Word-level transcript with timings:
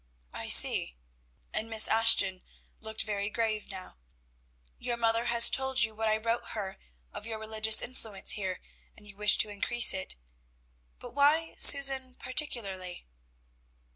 "I 0.33 0.47
see," 0.47 0.97
and 1.53 1.69
Miss 1.69 1.87
Ashton 1.87 2.41
looked 2.79 3.03
very 3.03 3.29
grave 3.29 3.69
now. 3.69 3.97
"Your 4.79 4.97
mother 4.97 5.25
has 5.25 5.47
told 5.47 5.83
you 5.83 5.93
what 5.93 6.07
I 6.07 6.17
wrote 6.17 6.53
her 6.57 6.79
of 7.13 7.27
your 7.27 7.37
religious 7.37 7.83
influence 7.83 8.31
here, 8.31 8.61
and 8.97 9.05
you 9.05 9.15
wish 9.15 9.37
to 9.37 9.49
increase 9.49 9.93
it; 9.93 10.15
but 10.97 11.11
why 11.13 11.53
Susan 11.59 12.15
particularly?" 12.15 13.05